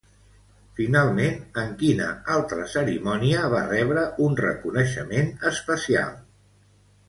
Finalment, 0.77 1.35
en 1.63 1.75
quina 1.81 2.07
altra 2.37 2.65
cerimònia 2.77 3.45
va 3.53 3.61
rebre 3.69 4.09
un 4.29 4.41
reconeixement 4.43 5.33
especial? 5.55 6.21